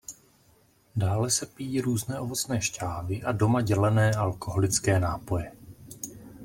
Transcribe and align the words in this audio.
Dále 0.95 1.29
se 1.31 1.45
pijí 1.45 1.81
různé 1.81 2.19
ovocné 2.19 2.61
šťávy 2.61 3.23
a 3.23 3.31
doma 3.31 3.61
dělené 3.61 4.13
alkoholické 4.13 4.99
nápoje. 4.99 5.51